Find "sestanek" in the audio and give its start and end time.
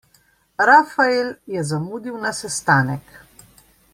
2.39-3.17